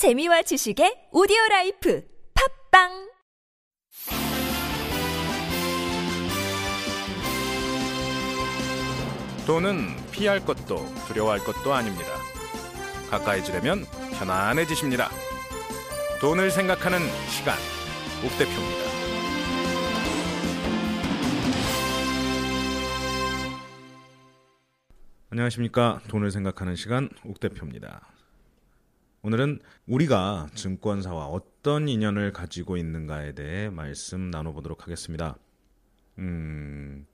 [0.00, 2.02] 재미와 지식의 오디오 life
[2.70, 3.10] 팟빵
[9.46, 9.76] 돈은
[10.10, 12.08] 피할 것도 두려워할 것도 아닙니다.
[13.10, 13.84] 가까이 지내면
[14.18, 15.10] 편안해지십니다.
[16.22, 17.58] 돈을 생각하는 시간,
[18.24, 18.90] 옥 대표입니다.
[25.28, 26.00] 안녕하십니까.
[26.08, 28.19] 돈을 생각하는 시간, 옥 대표입니다.
[29.22, 35.36] 오늘은 우리가 증권사와 어떤 인연을 가지고 있는가에 대해 말씀 나눠보도록 하겠습니다.
[36.18, 37.06] 음,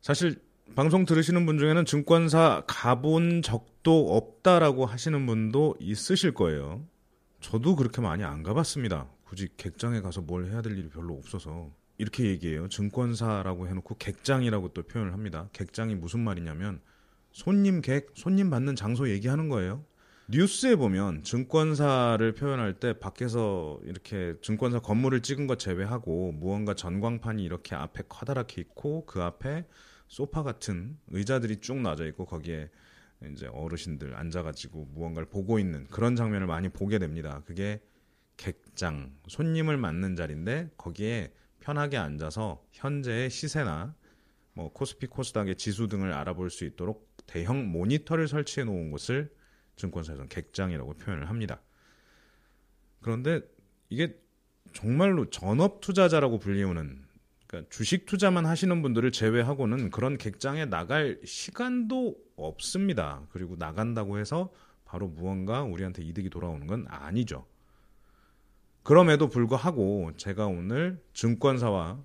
[0.00, 0.40] 사실
[0.74, 6.84] 방송 들으시는 분 중에는 증권사 가본 적도 없다라고 하시는 분도 있으실 거예요.
[7.40, 9.06] 저도 그렇게 많이 안 가봤습니다.
[9.24, 11.70] 굳이 객장에 가서 뭘 해야 될 일이 별로 없어서.
[11.98, 12.68] 이렇게 얘기해요.
[12.68, 15.48] 증권사라고 해놓고 객장이라고 또 표현을 합니다.
[15.52, 16.80] 객장이 무슨 말이냐면
[17.30, 19.84] 손님 객, 손님 받는 장소 얘기하는 거예요.
[20.28, 27.76] 뉴스에 보면 증권사를 표현할 때 밖에서 이렇게 증권사 건물을 찍은 것 제외하고 무언가 전광판이 이렇게
[27.76, 29.66] 앞에 커다랗게 있고 그 앞에
[30.08, 32.70] 소파 같은 의자들이 쭉 놔져 있고 거기에
[33.30, 37.42] 이제 어르신들 앉아가지고 무언가를 보고 있는 그런 장면을 많이 보게 됩니다.
[37.46, 37.80] 그게
[38.36, 43.94] 객장, 손님을 맞는 자리인데 거기에 편하게 앉아서 현재의 시세나
[44.54, 49.30] 뭐 코스피 코스닥의 지수 등을 알아볼 수 있도록 대형 모니터를 설치해 놓은 곳을
[49.76, 51.60] 증권사에서는 객장이라고 표현을 합니다.
[53.00, 53.40] 그런데
[53.88, 54.18] 이게
[54.72, 57.04] 정말로 전업 투자자라고 불리우는
[57.46, 63.22] 그러니까 주식 투자만 하시는 분들을 제외하고는 그런 객장에 나갈 시간도 없습니다.
[63.30, 64.52] 그리고 나간다고 해서
[64.84, 67.46] 바로 무언가 우리한테 이득이 돌아오는 건 아니죠.
[68.82, 72.02] 그럼에도 불구하고 제가 오늘 증권사와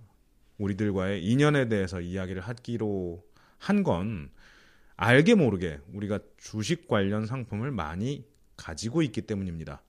[0.58, 3.24] 우리들과의 인연에 대해서 이야기를 하기로
[3.58, 4.32] 한 건
[4.96, 8.26] 알게 모르게 우리가 주식 관련 상품을 많이
[8.56, 9.82] 가지고 있기 때문입니다.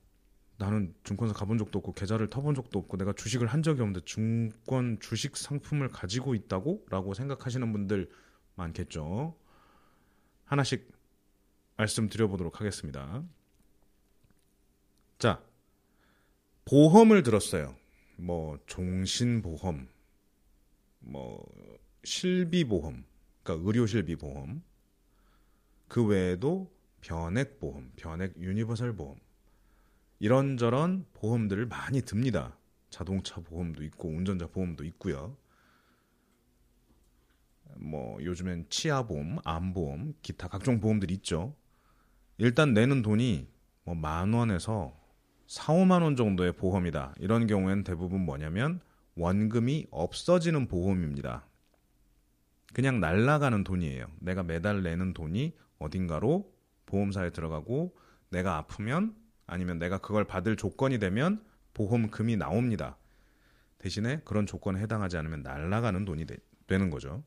[0.58, 4.98] 나는 증권사 가본 적도 없고 계좌를 터본 적도 없고 내가 주식을 한 적이 없는데 증권
[5.00, 6.86] 주식 상품을 가지고 있다고?
[6.89, 8.08] 라고 생각하시는 분들
[8.55, 9.36] 많겠죠.
[10.45, 10.91] 하나씩
[11.77, 13.24] 말씀드려보도록 하겠습니다.
[15.18, 15.42] 자,
[16.64, 17.74] 보험을 들었어요.
[18.17, 19.89] 뭐 종신보험,
[21.01, 21.45] 뭐
[22.05, 23.05] 실비보험,
[23.42, 24.62] 그러니까 의료실비보험,
[25.92, 29.19] 그 외에도 변액 보험, 변액 universal 보험
[30.20, 32.57] 이런저런 보험들을 많이 듭니다.
[32.89, 35.36] 자동차 보험도 있고 운전자 보험도 있고요.
[37.77, 41.55] 뭐 요즘엔 치아 보험, 암 보험, 기타 각종 보험들이 있죠.
[42.39, 43.47] 일단 내는 돈이
[43.85, 44.98] 뭐 만 원에서
[45.47, 47.17] 4, 5만 원 정도의 보험이다.
[47.19, 48.80] 이런 경우에는 대부분 뭐냐면
[49.17, 51.45] 원금이 없어지는 보험입니다.
[52.73, 54.07] 그냥 날라가는 돈이에요.
[54.20, 56.52] 내가 매달 내는 돈이 어딘가로
[56.86, 57.96] 보험사에 들어가고
[58.30, 59.14] 내가 아프면
[59.46, 61.44] 아니면 내가 그걸 받을 조건이 되면
[61.74, 62.96] 보험금이 나옵니다.
[63.78, 66.36] 대신에 그런 조건에 해당하지 않으면 날라가는 돈이 되,
[66.68, 67.22] 는 거죠.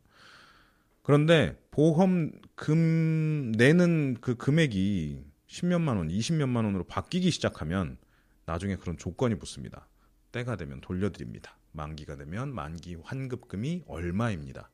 [1.03, 7.97] 그런데 보험금 내는 그 금액이 10몇만 원, 20몇만 원으로 바뀌기 시작하면
[8.45, 9.87] 나중에 그런 조건이 붙습니다.
[10.31, 11.59] 때가 되면 돌려드립니다.
[11.73, 14.71] 만기가 되면 만기 환급금이 얼마입니다.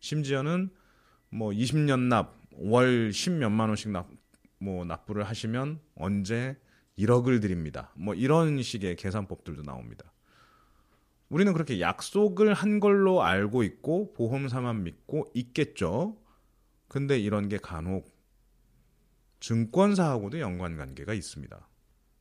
[0.00, 0.70] 심지어는
[1.30, 4.08] 뭐 20년 납, 월 10몇만 원씩 납,
[4.58, 6.56] 뭐 납부를 하시면 언제
[6.98, 7.92] 1억을 드립니다.
[7.96, 10.12] 뭐 이런 식의 계산법들도 나옵니다.
[11.28, 16.16] 우리는 그렇게 약속을 한 걸로 알고 있고 보험사만 믿고 있겠죠.
[16.88, 18.14] 근데 이런 게 간혹
[19.40, 21.68] 증권사하고도 연관 관계가 있습니다.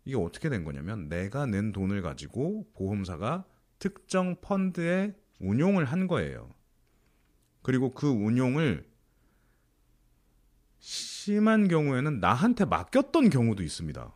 [0.06, 3.46] 이게 어떻게 된 거냐면 내가 낸 돈을 가지고 보험사가
[3.80, 6.50] 특정 펀드에 운용을 한 거예요.
[7.62, 8.93] 그리고 그 운용을
[10.84, 14.14] 심한 경우에는 나한테 맡겼던 경우도 있습니다.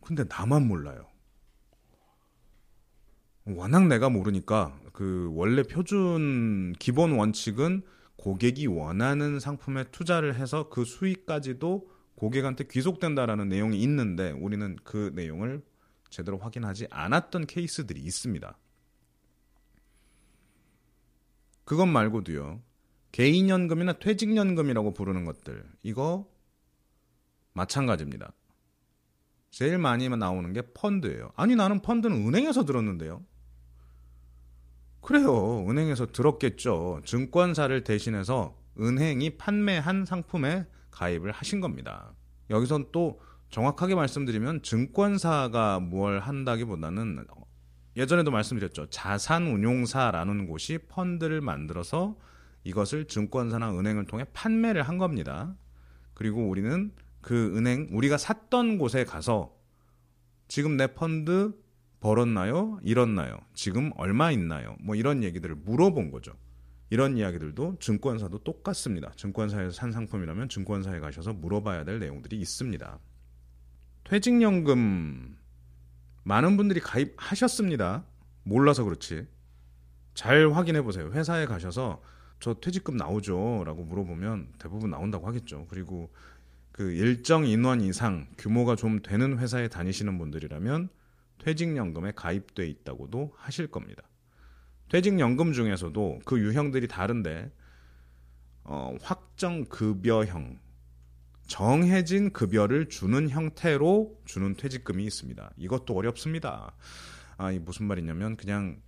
[0.00, 1.06] 근데 나만 몰라요.
[3.44, 7.82] 워낙 내가 모르니까 그 원래 표준 기본 원칙은
[8.16, 15.62] 고객이 원하는 상품에 투자를 해서 그 수익까지도 고객한테 귀속된다라는 내용이 있는데 우리는 그 내용을
[16.08, 18.56] 제대로 확인하지 않았던 케이스들이 있습니다.
[21.66, 22.62] 그것 말고도요.
[23.16, 26.30] 개인연금이나 퇴직연금이라고 부르는 것들 이거
[27.54, 28.30] 마찬가지입니다.
[29.50, 31.32] 제일 많이 나오는 게 펀드예요.
[31.34, 33.24] 아니 나는 펀드는 은행에서 들었는데요.
[35.00, 35.64] 그래요.
[35.66, 37.00] 은행에서 들었겠죠.
[37.06, 42.12] 증권사를 대신해서 은행이 판매한 상품에 가입을 하신 겁니다.
[42.50, 43.18] 여기선 또
[43.48, 47.24] 정확하게 말씀드리면 증권사가 뭘 한다기보다는
[47.96, 48.90] 예전에도 말씀드렸죠.
[48.90, 52.18] 자산운용사라는 곳이 펀드를 만들어서
[52.66, 55.54] 이것을 증권사나 은행을 통해 판매를 한 겁니다.
[56.14, 56.90] 그리고 우리는
[57.20, 59.56] 그 은행, 우리가 샀던 곳에 가서
[60.48, 61.54] 지금 내 펀드
[62.00, 62.80] 벌었나요?
[62.82, 63.38] 잃었나요?
[63.54, 64.76] 지금 얼마 있나요?
[64.80, 66.32] 뭐 이런 얘기들을 물어본 거죠.
[66.90, 69.12] 이런 이야기들도 증권사도 똑같습니다.
[69.14, 72.98] 증권사에서 산 상품이라면 증권사에 가셔서 물어봐야 될 내용들이 있습니다.
[74.04, 75.36] 퇴직연금
[76.24, 78.04] 많은 분들이 가입하셨습니다.
[78.42, 79.28] 몰라서 그렇지.
[80.14, 81.10] 잘 확인해 보세요.
[81.12, 82.02] 회사에 가셔서
[82.40, 83.64] 저 퇴직금 나오죠?
[83.64, 85.66] 라고 물어보면 대부분 나온다고 하겠죠.
[85.68, 86.10] 그리고
[86.72, 90.90] 그 일정 인원 이상 규모가 좀 되는 회사에 다니시는 분들이라면
[91.38, 94.02] 퇴직연금에 가입돼 있다고도 하실 겁니다.
[94.90, 97.50] 퇴직연금 중에서도 그 유형들이 다른데
[98.64, 100.58] 어, 확정 급여형
[101.46, 105.52] 정해진 급여를 주는 형태로 주는 퇴직금이 있습니다.
[105.56, 106.74] 이것도 어렵습니다.
[107.36, 108.80] 아, 이 무슨 말이냐면 그냥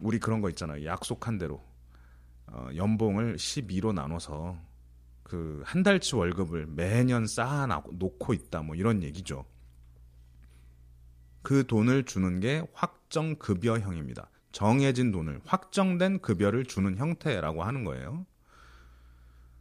[0.00, 0.84] 우리 그런 거 있잖아요.
[0.84, 1.62] 약속한 대로
[2.50, 4.70] 어, 연봉을 12로 나눠서
[5.22, 8.62] 그 한 달치 월급을 매년 쌓아 놓고 있다.
[8.62, 9.44] 뭐 이런 얘기죠.
[11.42, 14.28] 그 돈을 주는 게 확정 급여형입니다.
[14.50, 18.26] 정해진 돈을 확정된 급여를 주는 형태라고 하는 거예요.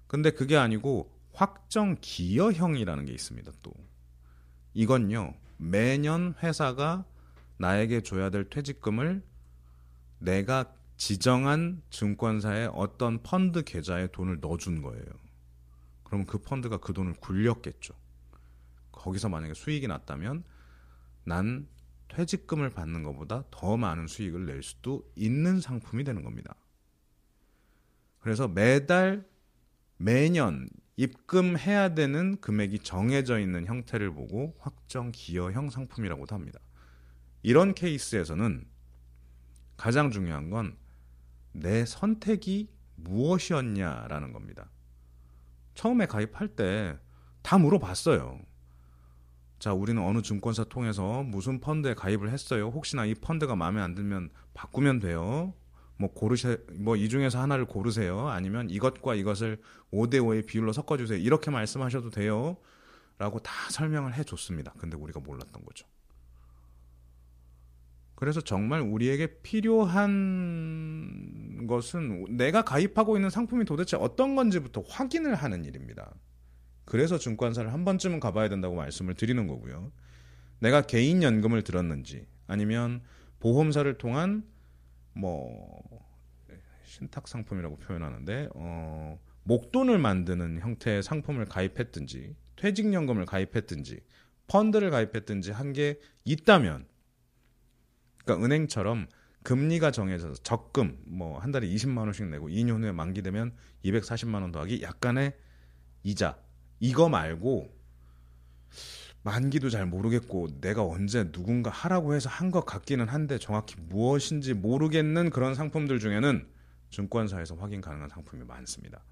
[0.07, 3.51] 근데 그게 아니고 확정 기여형이라는 게 있습니다.
[3.61, 3.71] 또
[4.73, 7.05] 이건요 매년 회사가
[7.57, 9.21] 나에게 줘야 될 퇴직금을
[10.17, 15.05] 내가 지정한 증권사의 어떤 펀드 계좌에 돈을 넣어준 거예요.
[16.03, 17.93] 그럼 그 펀드가 그 돈을 굴렸겠죠.
[18.91, 20.43] 거기서 만약에 수익이 났다면
[21.23, 21.69] 난
[22.09, 26.53] 퇴직금을 받는 것보다 더 많은 수익을 낼 수도 있는 상품이 되는 겁니다.
[28.19, 29.25] 그래서 매달
[29.95, 30.67] 매년
[30.97, 36.59] 입금해야 되는 금액이 정해져 있는 형태를 보고 확정 기여형 상품이라고도 합니다.
[37.41, 38.67] 이런 케이스에서는
[39.77, 40.75] 가장 중요한 건
[41.59, 44.69] 내 선택이 무엇이었냐라는 겁니다.
[45.75, 46.97] 처음에 가입할 때
[47.41, 48.39] 다 물어봤어요.
[49.59, 52.69] 자, 우리는 어느 증권사 통해서 무슨 펀드에 가입을 했어요.
[52.69, 55.53] 혹시나 이 펀드가 마음에 안 들면 바꾸면 돼요.
[55.97, 58.29] 뭐 고르셔 뭐이 중에서 하나를 고르세요.
[58.29, 59.61] 아니면 이것과 이것을
[59.91, 61.17] 5대 5의 비율로 섞어 주세요.
[61.17, 62.57] 이렇게 말씀하셔도 돼요.
[63.17, 64.73] 라고 다 설명을 해 줬습니다.
[64.77, 65.85] 근데 우리가 몰랐던 거죠.
[68.19, 69.95] 그래서 정말 우리에게 필요한
[71.69, 76.13] 것은 내가 가입하고 있는 상품이 도대체 어떤 건지부터 확인을 하는 일입니다.
[76.83, 79.93] 그래서 증권사를 한 번쯤은 가봐야 된다고 말씀을 드리는 거고요.
[80.59, 83.01] 내가 개인 연금을 들었는지 아니면
[83.39, 84.43] 보험사를 통한
[85.13, 85.81] 뭐
[86.83, 94.01] 신탁 상품이라고 표현하는데 어, 목돈을 만드는 형태의 상품을 가입했든지 퇴직연금을 가입했든지
[94.47, 96.88] 펀드를 가입했든지 한 게 있다면
[98.29, 99.07] 그러니까 은행처럼
[99.43, 103.53] 금리가 정해져서 적금 뭐 한 달에 20만 원씩 내고 2년 후에 만기되면
[103.85, 105.35] 240만 원 더하기 약간의
[106.03, 106.37] 이자
[106.79, 107.73] 이거 말고
[109.23, 115.29] 만기도 잘 모르겠고 내가 언제 누군가 하라고 해서 한 것 같기는 한데 정확히 무엇인지 모르겠는
[115.29, 116.47] 그런 상품들 중에는
[116.89, 119.03] 증권사에서 확인 가능한 상품이 많습니다.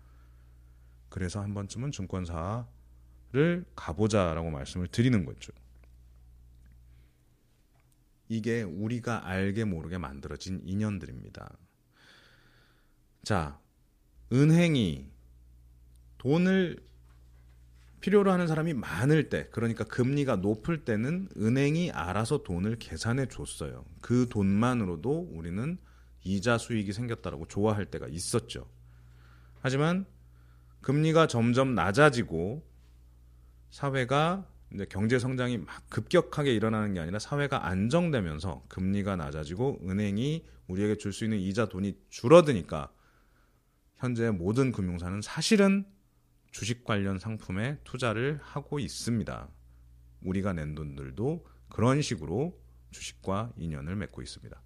[1.10, 2.66] 그래서 한 번쯤은 증권사를
[3.76, 5.52] 가보자라고 말씀을 드리는 거죠.
[8.30, 11.58] 이게 우리가 알게 모르게 만들어진 인연들입니다.
[13.24, 13.60] 자,
[14.32, 15.10] 은행이
[16.18, 16.86] 돈을
[18.00, 23.86] 필요로 하는 사람이 많을 때, 그러니까 금리가 높을 때는 은행이 알아서 돈을 계산해 줬어요.
[24.02, 25.78] 그 돈만으로도 우리는
[26.24, 28.70] 이자 수익이 생겼다라고 좋아할 때가 있었죠.
[29.62, 30.06] 하지만
[30.82, 32.66] 금리가 점점 낮아지고
[33.72, 40.98] 사회가 이제 경제 성장이 막 급격하게 일어나는 게 아니라 사회가 안정되면서 금리가 낮아지고 은행이 우리에게
[40.98, 42.92] 줄 수 있는 이자 돈이 줄어드니까
[43.96, 45.86] 현재 모든 금융사는 사실은
[46.52, 49.50] 주식 관련 상품에 투자를 하고 있습니다.
[50.22, 52.60] 우리가 낸 돈들도 그런 식으로
[52.92, 54.62] 주식과 인연을 맺고 있습니다.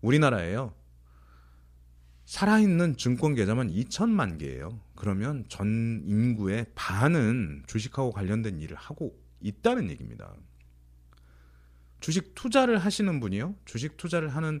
[0.00, 0.74] 우리나라에요.
[2.28, 4.78] 살아있는 증권 계좌만 2천만 개예요.
[4.94, 10.34] 그러면 전 인구의 반은 주식하고 관련된 일을 하고 있다는 얘기입니다.
[12.00, 13.54] 주식 투자를 하시는 분이요.
[13.64, 14.60] 주식 투자를 하는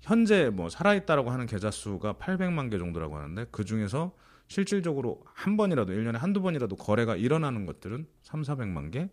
[0.00, 4.12] 현재 뭐 살아있다라고 하는 계좌 수가 800만 개 정도라고 하는데 그 중에서
[4.48, 9.08] 실질적으로 한 번이라도 1년에 한두 번이라도 거래가 일어나는 것들은 3, 400만 개.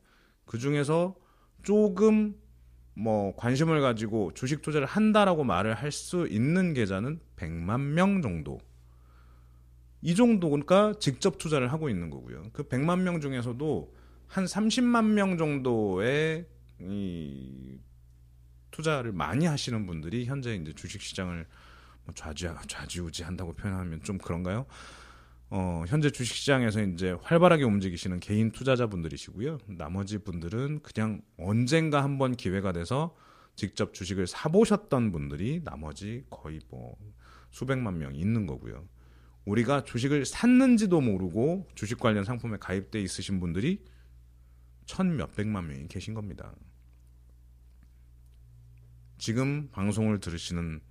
[0.46, 1.16] 그 중에서
[1.62, 2.34] 조금
[2.96, 8.60] 뭐 관심을 가지고 주식 투자를 한다라고 말을 할 수 있는 계좌는 100만 명 정도.
[10.02, 12.44] 이 정도가 직접 투자를 하고 있는 거고요.
[12.52, 13.94] 그 100만 명 중에서도
[14.28, 16.46] 한 30만 명 정도의
[16.80, 17.80] 이
[18.72, 21.46] 투자를 많이 하시는 분들이 현재 이제 주식 시장을
[22.06, 24.66] 뭐 좌지 좌지우지 한다고 표현하면 좀 그런가요?
[25.56, 29.60] 어, 현재 주식시장에서 이제 활발하게 움직이시는 개인 투자자분들이시고요.
[29.68, 33.16] 나머지 분들은 그냥 언젠가 한번 기회가 돼서
[33.56, 36.98] 직접 주식을 사보셨던 분들이 나머지 거의 뭐
[37.52, 38.84] 수백만 명 있는 거고요.
[39.46, 43.86] 우리가 주식을 샀는지도 모르고 주식 관련 상품에 가입돼 있으신 분들이
[44.88, 46.56] 천 몇백만 명이 계신 겁니다.
[49.20, 50.82] 지금 방송을 들으시는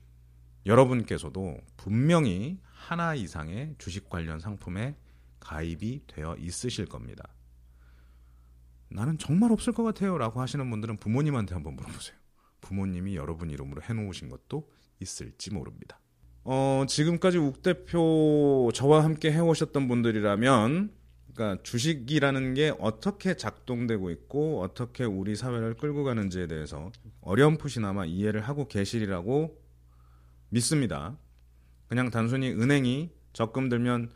[0.67, 4.97] 여러분께서도 분명히 하나 이상의 주식 관련 상품에
[5.41, 7.25] 가입이 되어 있으실 겁니다.
[8.89, 10.19] 나는 정말 없을 것 같아요.
[10.19, 12.17] 라고 하시는 분들은 부모님한테 한번 물어보세요.
[12.61, 15.99] 부모님이 여러분 이름으로 해놓으신 것도 있을지 모릅니다.
[16.45, 20.93] 어, 지금까지 욱 대표 저와 함께 해오셨던 분들이라면,
[21.33, 26.93] 그러니까 주식이라는 게 어떻게 작동되고 있고 어떻게 우리 사회를 끌고 가는지에 대해서
[27.23, 29.62] 어렴풋이나마 이해를 하고 계시리라고
[30.53, 31.17] 믿습니다.
[31.89, 34.11] 그냥 단순히 은행이 적금 들면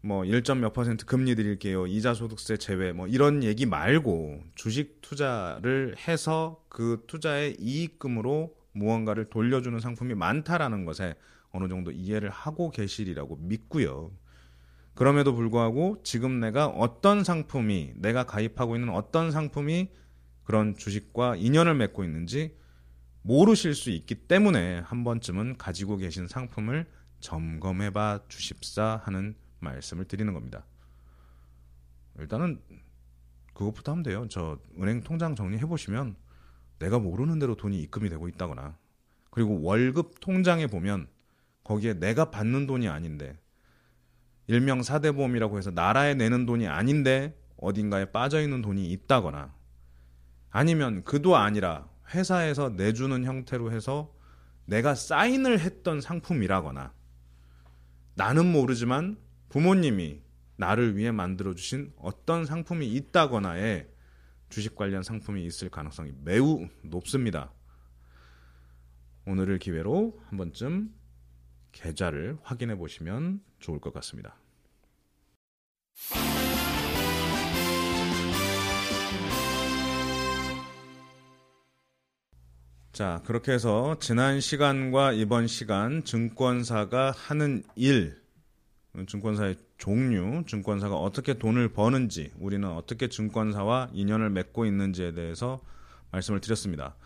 [0.00, 1.86] 뭐 1점 몇 퍼센트 금리 드릴게요.
[1.86, 9.78] 이자 소득세 제외 뭐 이런 얘기 말고 주식 투자를 해서 그 투자의 이익금으로 무언가를 돌려주는
[9.78, 11.16] 상품이 많다라는 것에
[11.50, 14.10] 어느 정도 이해를 하고 계시리라고 믿고요.
[14.94, 19.90] 그럼에도 불구하고 지금 내가 어떤 상품이 내가 가입하고 있는 어떤 상품이
[20.44, 22.56] 그런 주식과 인연을 맺고 있는지
[23.28, 26.86] 모르실 수 있기 때문에 한 번쯤은 가지고 계신 상품을
[27.20, 30.64] 점검해 봐 주십사 하는 말씀을 드리는 겁니다.
[32.18, 32.58] 일단은
[33.52, 34.26] 그것부터 하면 돼요.
[34.30, 36.16] 저 은행 통장 정리해 보시면
[36.78, 38.78] 내가 모르는 대로 돈이 입금이 되고 있다거나
[39.28, 41.06] 그리고 월급 통장에 보면
[41.64, 43.38] 거기에 내가 받는 돈이 아닌데
[44.46, 49.54] 일명 사대보험이라고 해서 나라에 내는 돈이 아닌데 어딘가에 빠져 있는 돈이 있다거나
[50.48, 54.14] 아니면 그도 아니라 회사에서 내주는 형태로 해서
[54.64, 56.92] 내가 사인을 했던 상품이라거나
[58.14, 59.16] 나는 모르지만
[59.48, 60.20] 부모님이
[60.56, 63.88] 나를 위해 만들어 주신 어떤 상품이 있다거나의
[64.50, 67.52] 주식 관련 상품이 있을 가능성이 매우 높습니다.
[69.26, 70.92] 오늘을 기회로 한 번쯤
[71.72, 74.36] 계좌를 확인해 보시면 좋을 것 같습니다.
[82.98, 88.20] 자, 그렇게 해서 지난 시간과 이번 시간 증권사가 하는 일,
[89.06, 95.60] 증권사의 종류, 증권사가 어떻게 돈을 버는지, 우리는 어떻게 증권사와 인연을 맺고 있는지에 대해서
[96.10, 96.96] 말씀을 드렸습니다.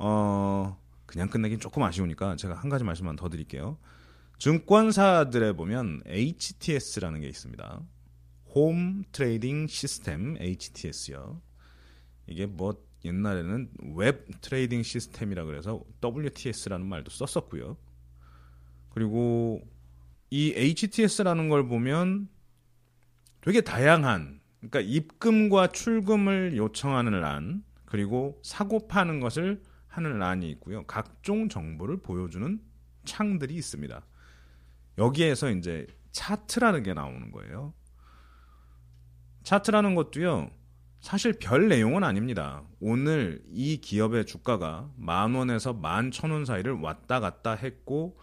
[0.00, 0.76] 어,
[1.06, 3.78] 그냥 끝내긴 조금 아쉬우니까 제가 한 가지 말씀만 더 드릴게요.
[4.40, 7.82] 증권사들에 보면 HTS라는 게 있습니다.
[8.52, 11.40] home trading system HTS요.
[12.26, 17.76] 이게 뭐 옛날에는 web trading system이라 그래서 WTS라는 말도 썼었고요.
[18.90, 19.62] 그리고
[20.30, 22.28] 이 HTS라는 걸 보면
[23.40, 30.84] 되게 다양한 그러니까 입금과 출금을 요청하는 란 그리고 사고 파는 것을 하는 란이 있고요.
[30.86, 32.60] 각종 정보를 보여주는
[33.04, 34.04] 창들이 있습니다.
[34.98, 37.72] 여기에서 이제 차트라는 게 나오는 거예요.
[39.44, 40.50] 차트라는 것도요.
[41.06, 42.64] 사실 별 내용은 아닙니다.
[42.80, 48.18] 오늘 이 기업의 주가가 만 원에서 만 천 원 사이를 왔다 갔다 했고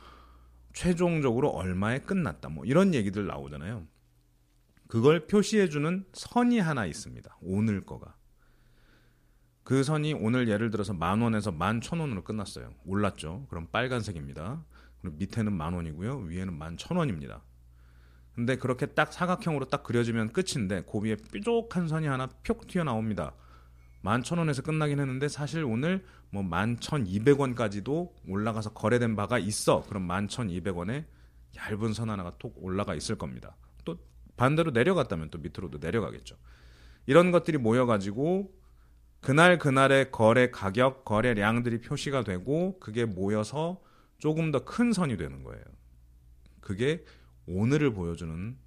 [0.73, 2.49] 최종적으로 얼마에 끝났다.
[2.49, 3.87] 뭐 이런 얘기들 나오잖아요.
[4.89, 7.37] 그걸 표시해주는 선이 하나 있습니다.
[7.41, 8.17] 오늘 거가.
[9.63, 12.73] 그 선이 오늘 예를 들어서 만 원에서 만 천 원으로 끝났어요.
[12.85, 13.47] 올랐죠.
[13.49, 14.61] 그럼 빨간색입니다.
[14.99, 16.17] 그리고 밑에는 만 원이고요.
[16.17, 17.43] 위에는 만 천 원입니다.
[18.35, 23.35] 근데 그렇게 딱 사각형으로 딱 그려지면 끝인데 고비에 뾰족한 선이 하나 표 튀어나옵니다.
[24.01, 29.83] 만천 원에서 끝나긴 했는데 사실 오늘 뭐 만천 이백 원까지도 올라가서 거래된 바가 있어.
[29.87, 31.05] 그럼 만천 이백 원에
[31.55, 33.55] 얇은 선 하나가 톡 올라가 있을 겁니다.
[33.85, 33.97] 또
[34.35, 36.35] 반대로 내려갔다면 또 밑으로도 내려가겠죠.
[37.05, 38.51] 이런 것들이 모여가지고
[39.21, 43.81] 그날 그날의 거래 가격, 거래량들이 표시가 되고 그게 모여서
[44.17, 45.63] 조금 더 큰 선이 되는 거예요.
[46.59, 47.05] 그게
[47.47, 48.57] 오늘을 보여주는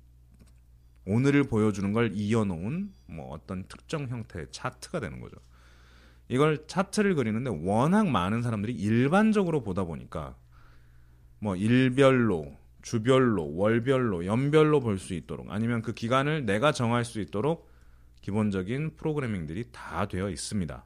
[1.07, 5.37] 오늘을 보여주는 걸 이어놓은 뭐 어떤 특정 형태의 차트가 되는 거죠.
[6.29, 10.37] 이걸 차트를 그리는데 워낙 많은 사람들이 일반적으로 보다 보니까
[11.39, 17.69] 뭐 일별로, 주별로, 월별로, 연별로 볼 수 있도록 아니면 그 기간을 내가 정할 수 있도록
[18.23, 20.85] 기본적인 프로그래밍들이 다 되어 있습니다.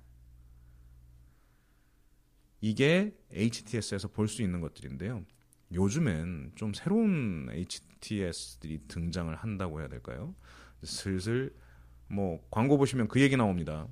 [2.60, 5.24] 이게 HTS에서 볼 수 있는 것들인데요.
[5.72, 10.34] 요즘엔 좀 새로운 HTS들이 등장을 한다고 해야 될까요?
[10.82, 11.54] 슬슬
[12.08, 13.86] 뭐 광고 보시면 그 얘기 나옵니다.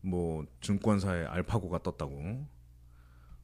[0.00, 2.46] 뭐 증권사에 알파고가 떴다고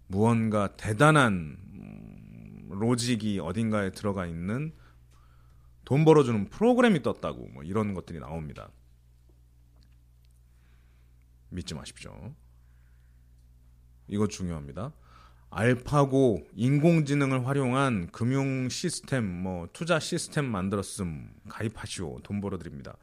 [0.08, 4.74] 무언가 대단한 음, 로직이 어딘가에 들어가 있는
[5.84, 8.70] 돈 벌어주는 프로그램이 떴다고 뭐 이런 것들이 나옵니다.
[11.50, 12.34] 믿지 마십시오.
[14.06, 14.92] 이거 중요합니다.
[15.50, 22.96] 알파고 인공지능을 활용한 금융 시스템 뭐 투자 시스템 만들었음 가입하시오 돈 벌어드립니다.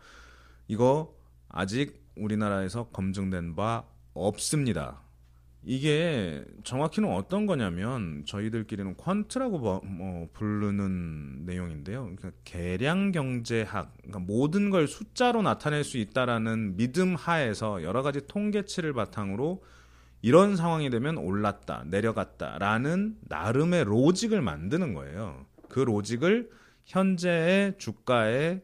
[0.68, 1.16] 이거
[1.50, 3.84] 아직 우리나라에서 검증된 바
[4.14, 5.02] 없습니다.
[5.68, 12.04] 이게 정확히는 어떤 거냐면 저희들끼리는 퀀트라고 뭐, 뭐 부르는 내용인데요.
[12.04, 18.94] 그러니까 계량 경제학, 그러니까 모든 걸 숫자로 나타낼 수 있다라는 믿음 하에서 여러 가지 통계치를
[18.94, 19.64] 바탕으로
[20.26, 25.46] 이런 상황이 되면 올랐다, 내려갔다라는 나름의 로직을 만드는 거예요.
[25.70, 26.50] 그 로직을
[26.84, 28.64] 현재의 주가에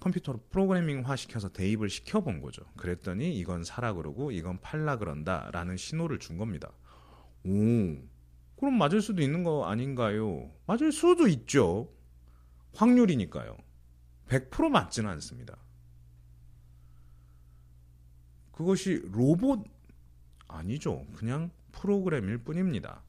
[0.00, 2.62] 컴퓨터로 프로그래밍화 시켜서 대입을 시켜본 거죠.
[2.76, 6.70] 그랬더니 이건 사라 그러고 이건 팔라 그런다라는 신호를 준 겁니다.
[7.46, 7.48] 오,
[8.56, 10.50] 그럼 맞을 수도 있는 거 아닌가요?
[10.66, 11.90] 맞을 수도 있죠.
[12.74, 13.56] 확률이니까요.
[14.28, 15.56] 100% 맞지는 않습니다.
[18.52, 19.75] 그것이 로봇
[20.48, 21.06] 아니죠.
[21.14, 23.02] 그냥 프로그램일 뿐입니다.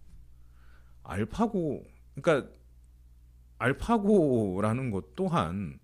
[1.04, 2.52] 알파고, 그러니까
[3.60, 5.80] 알파고라는 것 또한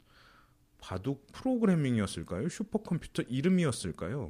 [0.80, 2.50] 바둑 프로그래밍이었을까요?
[2.50, 4.28] 슈퍼컴퓨터 이름이었을까요?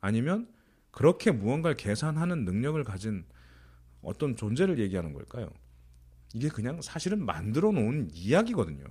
[0.00, 0.48] 아니면
[0.90, 3.24] 그렇게 무언가를 계산하는 능력을 가진
[4.02, 5.48] 어떤 존재를 얘기하는 걸까요?
[6.34, 8.84] 이게 그냥 사실은 만들어 놓은 이야기거든요.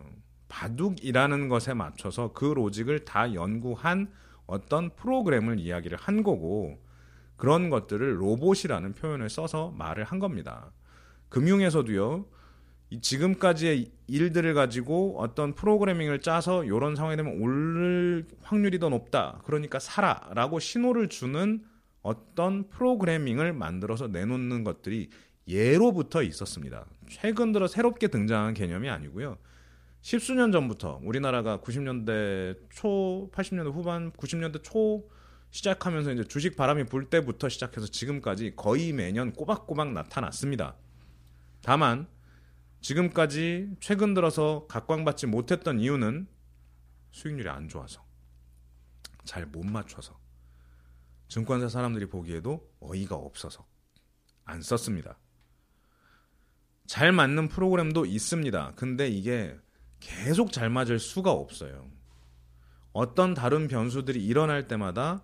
[0.49, 4.11] 바둑이라는 것에 맞춰서 그 로직을 다 연구한
[4.45, 6.83] 어떤 프로그램을 이야기를 한 거고
[7.39, 10.73] 그런 것들을 로봇이라는 표현을 써서 말을 한 겁니다.
[11.29, 12.25] 금융에서도요.
[13.01, 19.39] 지금까지의 일들을 가지고 어떤 프로그래밍을 짜서 이런 상황이 되면 오를 확률이 더 높다.
[19.45, 21.63] 그러니까 사라라고 신호를 주는
[22.01, 25.09] 어떤 프로그래밍을 만들어서 내놓는 것들이
[25.47, 26.85] 예로부터 있었습니다.
[27.07, 29.37] 최근 들어 새롭게 등장한 개념이 아니고요.
[30.01, 35.05] 십수년 전부터 우리나라가 90년대 초, 80년대 후반, 90년대 초
[35.51, 40.75] 시작하면서 이제 주식 바람이 불 때부터 시작해서 지금까지 거의 매년 꼬박꼬박 나타났습니다.
[41.61, 42.07] 다만
[42.81, 46.27] 지금까지 최근 들어서 각광받지 못했던 이유는
[47.11, 48.05] 수익률이 안 좋아서
[49.25, 50.19] 잘 못 맞춰서
[51.27, 53.67] 증권사 사람들이 보기에도 어이가 없어서
[54.45, 55.19] 안 썼습니다.
[56.87, 58.73] 잘 맞는 프로그램도 있습니다.
[58.75, 59.55] 근데 이게
[59.99, 61.87] 계속 잘 맞을 수가 없어요.
[62.93, 65.23] 어떤 다른 변수들이 일어날 때마다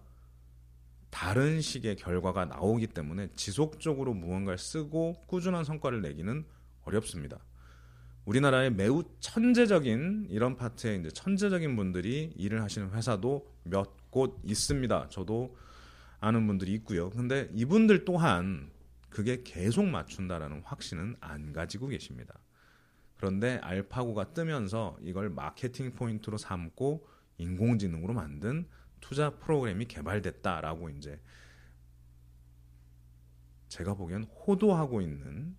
[1.16, 6.44] 다른 식의 결과가 나오기 때문에 지속적으로 무언가를 쓰고 꾸준한 성과를 내기는
[6.84, 7.40] 어렵습니다.
[8.26, 15.10] 우리나라에 매우 천재적인 이런 파트에 이제 천재적인 분들이 일을 하시는 회사도 몇 곳 있습니다.
[15.10, 15.58] 저도
[16.22, 17.10] 아는 분들이 있고요.
[17.10, 18.72] 근데 이분들 또한
[19.10, 22.34] 그게 계속 맞춘다라는 확신은 안 가지고 계십니다.
[23.18, 27.06] 그런데 알파고가 뜨면서 이걸 마케팅 포인트로 삼고
[27.40, 28.70] 인공지능으로 만든
[29.06, 31.22] 투자 프로그램이 개발됐다라고 이제
[33.68, 35.56] 제가 보기엔 호도하고 있는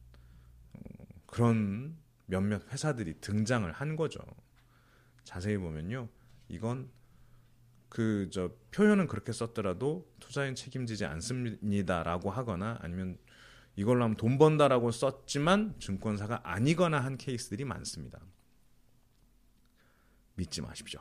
[1.27, 4.19] 그런 몇몇 회사들이 등장을 한 거죠.
[5.23, 6.09] 자세히 보면요.
[6.49, 6.91] 이건
[7.89, 13.17] 그 저 표현은 그렇게 썼더라도 투자인 책임지지 않습니다라고 하거나 아니면
[13.77, 18.19] 이걸로 하면 돈 번다라고 썼지만 증권사가 아니거나 한 케이스들이 많습니다.
[20.35, 21.01] 믿지 마십시오.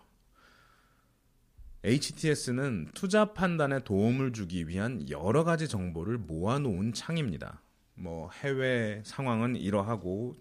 [1.85, 7.61] HTS는 투자 판단에 도움을 주기 위한 여러 가지 정보를 모아놓은 창입니다.
[7.93, 10.35] 뭐 해외 상황은 이러하고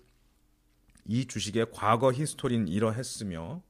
[1.04, 3.60] 이 주식의 과거 히스토리는 이러했으며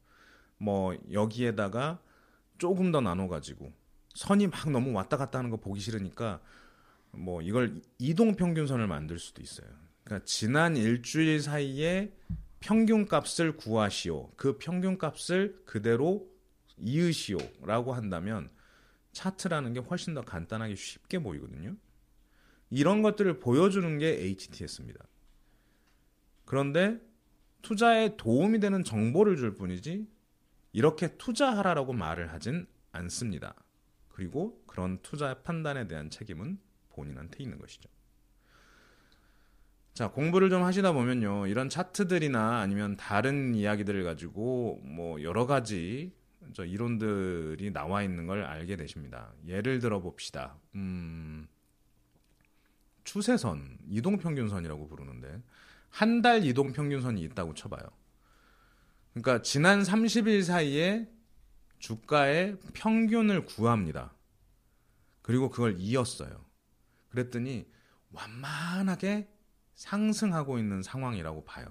[0.56, 1.98] 뭐 여기에다가
[2.58, 3.72] 조금 더 나눠 가지고
[4.14, 6.40] 선이 막 너무 왔다 갔다 하는 거 보기 싫으니까
[7.10, 9.66] 뭐 이걸 이동 평균선을 만들 수도 있어요.
[10.04, 12.12] 그러니까 지난 일주일 사이에
[12.60, 14.30] 평균 값을 구하시오.
[14.36, 16.32] 그 평균 값을 그대로
[16.78, 18.48] 이으시오라고 한다면
[19.12, 21.76] 차트라는 게 훨씬 더 간단하게 쉽게 보이거든요.
[22.70, 25.04] 이런 것들을 보여주는 게 HTS입니다.
[26.44, 27.00] 그런데
[27.62, 30.06] 투자에 도움이 되는 정보를 줄 뿐이지
[30.72, 33.54] 이렇게 투자하라라고 말을 하진 않습니다.
[34.08, 36.58] 그리고 그런 투자 판단에 대한 책임은
[36.90, 37.88] 본인한테 있는 것이죠.
[39.94, 41.46] 자, 공부를 좀 하시다 보면요.
[41.46, 46.12] 이런 차트들이나 아니면 다른 이야기들을 가지고 뭐 여러 가지
[46.64, 49.32] 이론들이 나와 있는 걸 알게 되십니다.
[49.46, 50.56] 예를 들어 봅시다.
[50.74, 51.46] 음,
[53.04, 55.42] 추세선, 이동평균선이라고 부르는데
[55.90, 57.84] 한 달 이동평균선이 있다고 쳐봐요.
[59.12, 61.08] 그러니까 지난 30일 사이에
[61.78, 64.12] 주가의 평균을 구합니다.
[65.22, 66.44] 그리고 그걸 이었어요.
[67.10, 67.70] 그랬더니
[68.10, 69.28] 완만하게
[69.74, 71.66] 상승하고 있는 상황이라고 봐요.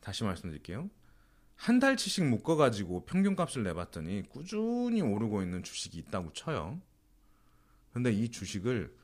[0.00, 0.88] 다시 말씀드릴게요.
[1.56, 6.80] 한 달치씩 묶어가지고 평균값을 내봤더니 꾸준히 오르고 있는 주식이 있다고 쳐요.
[7.92, 8.94] 근데 이 주식을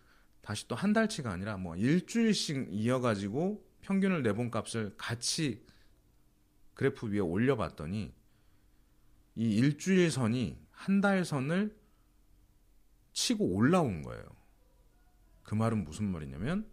[0.41, 5.65] 다시 또 한 달치가 아니라 뭐 일주일씩 이어가지고 평균을 내본 값을 같이
[6.75, 8.13] 그래프 위에 올려봤더니
[9.37, 11.77] 이 일주일 선이 한 달 선을
[13.13, 14.25] 치고 올라온 거예요.
[15.43, 16.67] 그 말은 무슨 말이냐면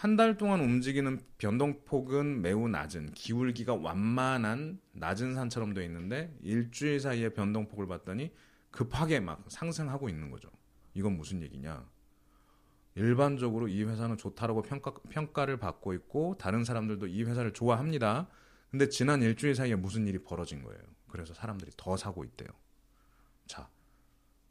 [0.00, 7.34] 한 달 동안 움직이는 변동폭은 매우 낮은 기울기가 완만한 낮은 산처럼 되어 있는데 일주일 사이에
[7.34, 8.32] 변동폭을 봤더니
[8.70, 10.50] 급하게 막 상승하고 있는 거죠.
[10.94, 11.86] 이건 무슨 얘기냐?
[12.94, 18.26] 일반적으로 이 회사는 좋다라고 평가, 평가를 받고 있고 다른 사람들도 이 회사를 좋아합니다.
[18.70, 20.80] 근데 지난 일주일 사이에 무슨 일이 벌어진 거예요.
[21.08, 22.48] 그래서 사람들이 더 사고 있대요.
[23.46, 23.68] 자,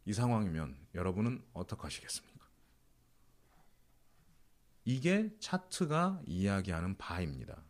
[0.05, 2.38] 이 상황이면 여러분은 어떻게 하시겠습니까?
[4.85, 7.63] 이게 차트가 이야기하는 바입니다.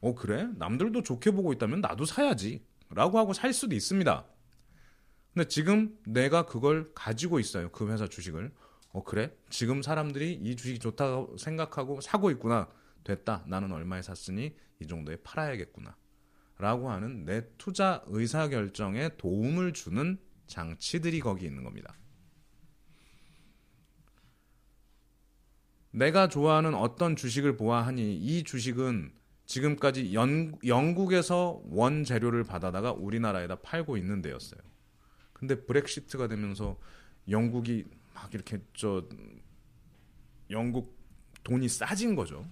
[0.00, 0.48] 어, 그래?
[0.56, 2.66] 남들도 좋게 보고 있다면 나도 사야지.
[2.90, 4.26] 라고 하고 살 수도 있습니다.
[5.32, 7.70] 근데 지금 내가 그걸 가지고 있어요.
[7.70, 8.52] 그 회사 주식을.
[8.90, 9.34] 어, 그래?
[9.48, 12.68] 지금 사람들이 이 주식이 좋다고 생각하고 사고 있구나.
[13.04, 13.44] 됐다.
[13.46, 15.96] 나는 얼마에 샀으니 이 정도에 팔아야겠구나.
[16.58, 21.94] 라고 하는 내 투자 의사결정에 도움을 주는 장치들이 거기 있는 겁니다.
[25.92, 29.12] 내가 좋아하는 어떤 주식을 보아하니 이 주식은
[29.46, 34.60] 지금까지 연, 영국에서 원재료를 받아다가 우리나라에다 팔고 있는 데였어요.
[35.32, 36.78] 근데 브렉시트가 되면서
[37.28, 39.06] 영국이 막 이렇게 저
[40.50, 40.98] 영국
[41.44, 42.46] 돈이 싸진 거죠.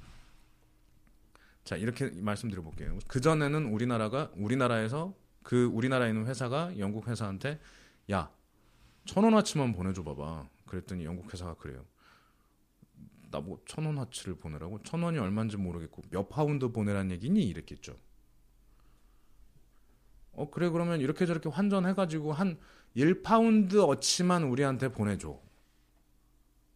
[1.64, 2.98] 자 이렇게 말씀드려 볼게요.
[3.08, 7.58] 그 전에는 우리나라가 우리나라에서 그 우리나라에 있는 회사가 영국 회사한테
[8.10, 8.30] 야
[9.04, 10.48] 천 원어치만 보내줘 봐봐.
[10.66, 11.84] 그랬더니 영국 회사가 그래요.
[13.30, 17.96] 나뭐 천원어치를 보내라고 천 원이 얼마인지 모르겠고 몇 파운드 보내란 얘기니 이랬겠죠.
[20.32, 22.58] 어 그래 그러면 이렇게 저렇게 환전해 가지고 한
[22.96, 25.40] 1파운드 어치만 우리한테 보내줘.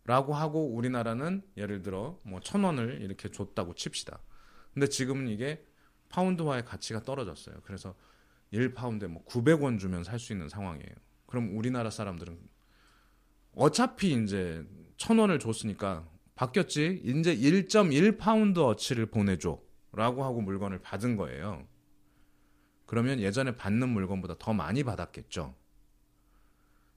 [0.07, 4.21] 라고 하고 우리나라는 예를 들어 뭐 천 원을 이렇게 줬다고 칩시다.
[4.73, 5.64] 근데 지금은 이게
[6.11, 7.61] 파운드화의 가치가 떨어졌어요.
[7.64, 7.95] 그래서
[8.53, 10.95] 1파운드에 뭐 900원 주면 살 수 있는 상황이에요.
[11.27, 12.38] 그럼 우리나라 사람들은
[13.57, 14.64] 어차피 이제
[14.97, 17.03] 천 원을 줬으니까 바뀌었지.
[17.05, 19.61] 이제 1.1파운드 어치를 보내줘.
[19.92, 21.66] 라고 하고 물건을 받은 거예요.
[22.87, 25.55] 그러면 예전에 받는 물건보다 더 많이 받았겠죠.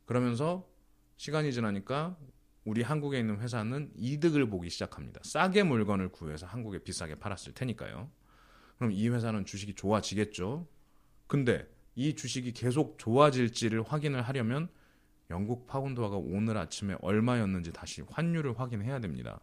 [0.06, 0.68] 그러면서
[1.18, 2.18] 시간이 지나니까
[2.66, 5.22] 우리 한국에 있는 회사는 이득을 보기 시작합니다.
[5.24, 8.10] 싸게 물건을 구해서 한국에 비싸게 팔았을 테니까요.
[8.78, 10.68] 그럼 이 회사는 주식이 좋아지겠죠.
[11.28, 14.70] 근데 이 주식이 계속 좋아질지를 확인을 하려면
[15.30, 19.42] 영국 파운드화가 오늘 아침에 얼마였는지 다시 환율을 확인해야 됩니다.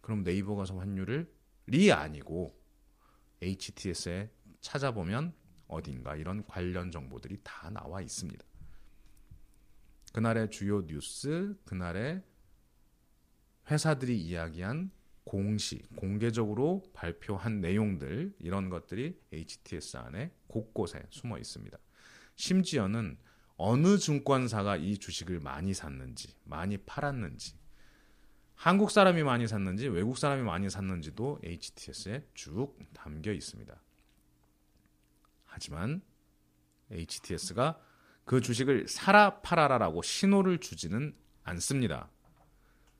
[0.00, 1.32] 그럼 네이버 가서 환율을
[1.66, 2.60] 리 아니고
[3.40, 5.32] HTS에 찾아보면
[5.66, 8.44] 어딘가 이런 관련 정보들이 다 나와 있습니다.
[10.12, 12.22] 그날의 주요 뉴스, 그날의
[13.70, 14.90] 회사들이 이야기한
[15.24, 21.78] 공시, 공개적으로 발표한 내용들, 이런 것들이 HTS 안에 곳곳에 숨어 있습니다.
[22.34, 23.16] 심지어는
[23.64, 27.54] 어느 증권사가 이 주식을 많이 샀는지, 많이 팔았는지,
[28.56, 33.72] 한국 사람이 많이 샀는지, 외국 사람이 많이 샀는지도 HTS에 쭉 담겨 있습니다.
[35.44, 36.02] 하지만
[36.90, 37.78] HTS가
[38.24, 42.10] 그 주식을 사라 팔아라라고 신호를 주지는 않습니다.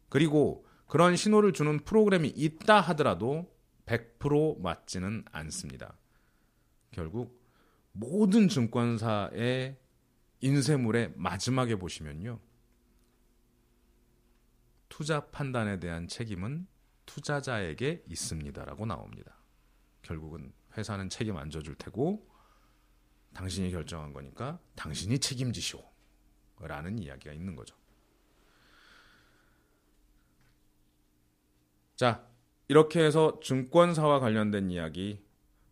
[0.08, 3.52] 그리고 그런 신호를 주는 프로그램이 있다 하더라도
[3.86, 5.98] 100% 맞지는 않습니다.
[6.92, 7.42] 결국
[7.90, 9.81] 모든 증권사의
[10.42, 12.38] 인쇄물의 마지막에 보시면요.
[14.88, 16.66] 투자 판단에 대한 책임은
[17.06, 19.36] 투자자에게 있습니다라고 나옵니다.
[20.02, 22.28] 결국은 회사는 책임 안 져줄 테고
[23.34, 25.80] 당신이 결정한 거니까 당신이 책임지시오.
[26.60, 27.74] 라는 이야기가 있는 거죠.
[31.96, 32.24] 자,
[32.68, 35.24] 이렇게 해서 증권사와 관련된 이야기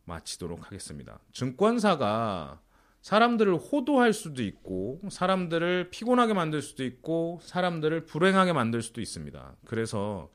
[0.04, 1.20] 마치도록 하겠습니다.
[1.32, 2.60] 증권사가
[3.02, 9.56] 사람들을 호도할 수도 있고, 사람들을 피곤하게 만들 수도 있고, 사람들을 불행하게 만들 수도 있습니다.
[9.64, 10.30] 그래서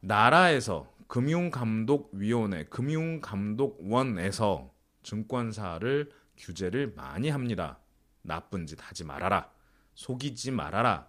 [0.00, 4.72] 나라에서 금융감독위원회, 금융감독원에서
[5.02, 7.78] 증권사를 규제를 많이 합니다.
[8.22, 9.50] 나쁜 짓 하지 말아라.
[9.94, 11.06] 속이지 말아라.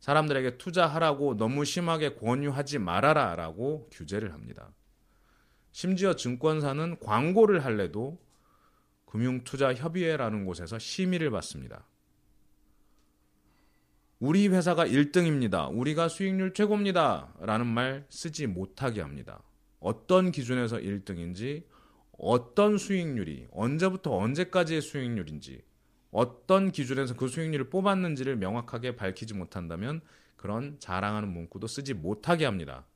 [0.00, 3.34] 사람들에게 투자하라고 너무 심하게 권유하지 말아라.
[3.34, 4.72] 라고 규제를 합니다.
[5.72, 8.18] 심지어 증권사는 광고를 할래도
[9.16, 11.86] 금융투자협의회라는 곳에서 심의를 받습니다.
[14.18, 15.70] 우리 회사가 1등입니다.
[15.74, 17.34] 우리가 수익률 최고입니다.
[17.40, 19.42] 라는 말 쓰지 못하게 합니다.
[19.80, 21.64] 어떤 기준에서 1등인지,
[22.18, 25.62] 어떤 수익률이 언제부터 언제까지의 수익률인지
[26.10, 30.00] 어떤 기준에서 그 수익률을 뽑았는지를 명확하게 밝히지 못한다면
[30.36, 32.86] 그런 자랑하는 문구도 쓰지 못하게 합니다.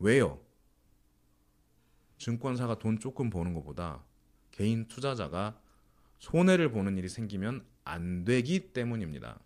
[0.00, 0.40] 왜요?
[2.18, 4.02] 증권사가 돈 조금 버는 것보다
[4.60, 5.58] 개인 투자자가
[6.18, 9.40] 손해를 보는 일이 생기면 안 되기 때문입니다.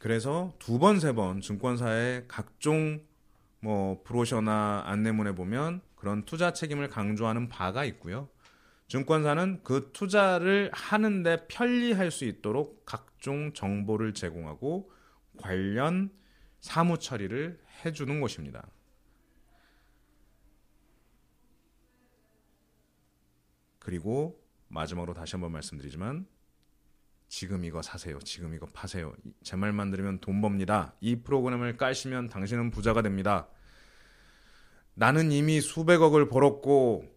[0.00, 3.00] 그래서 두 번, 세 번 증권사의 각종
[3.60, 8.28] 뭐 브로셔나 안내문에 보면 그런 투자 책임을 강조하는 바가 있고요.
[8.88, 14.90] 증권사는 그 투자를 하는데 편리할 수 있도록 각종 정보를 제공하고
[15.36, 16.10] 관련
[16.58, 18.66] 사무 처리를 해주는 것입니다.
[23.82, 26.24] 그리고 마지막으로 다시 한번 말씀드리지만
[27.28, 28.20] 지금 이거 사세요.
[28.20, 29.12] 지금 이거 파세요.
[29.42, 30.94] 제 말만 들으면 돈 법니다.
[31.00, 33.48] 이 프로그램을 깔시면 당신은 부자가 됩니다.
[34.94, 37.12] 나는 이미 수백억을 벌었고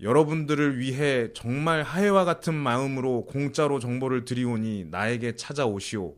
[0.00, 6.14] 여러분들을 위해 정말 하해와 같은 마음으로 공짜로 정보를 드리오니 나에게 찾아오시오.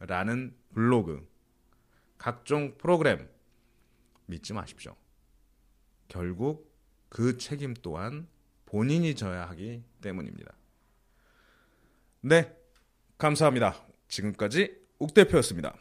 [0.00, 1.26] 라는 블로그,
[2.18, 3.26] 각종 프로그램
[4.26, 4.94] 믿지 마십시오.
[6.08, 6.70] 결국
[7.08, 8.28] 그 책임 또한
[8.70, 10.54] 본인이 져야 하기 때문입니다.
[12.20, 12.54] 네,
[13.18, 13.74] 감사합니다.
[14.06, 15.74] 지금까지 욱 대표였습니다.